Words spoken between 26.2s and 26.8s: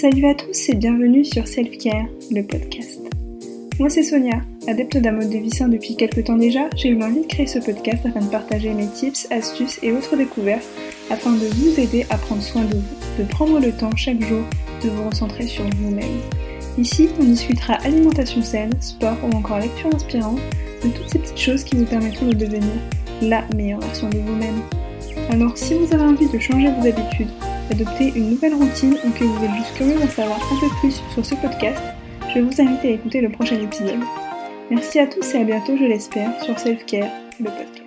de changer